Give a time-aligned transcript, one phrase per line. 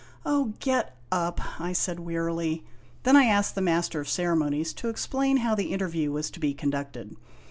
[0.25, 2.65] "Oh, get up!" I said wearily.
[3.03, 6.55] Then I asked the Master of Ceremonies to explain how the interview was to be
[6.55, 7.15] conducted.